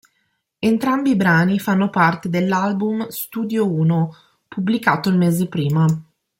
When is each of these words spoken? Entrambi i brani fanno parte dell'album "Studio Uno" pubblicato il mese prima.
Entrambi 0.59 1.11
i 1.11 1.15
brani 1.15 1.59
fanno 1.59 1.91
parte 1.91 2.27
dell'album 2.27 3.07
"Studio 3.09 3.71
Uno" 3.71 4.11
pubblicato 4.47 5.09
il 5.09 5.17
mese 5.19 5.45
prima. 5.47 5.85